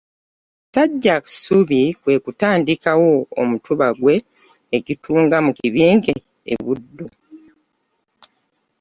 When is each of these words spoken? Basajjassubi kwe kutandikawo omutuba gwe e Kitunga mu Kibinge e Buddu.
Basajjassubi 0.67 1.81
kwe 2.01 2.15
kutandikawo 2.23 3.11
omutuba 3.41 3.87
gwe 3.99 4.15
e 4.77 4.79
Kitunga 4.85 5.37
mu 5.45 5.51
Kibinge 5.57 6.13
e 6.53 6.55
Buddu. 6.63 7.05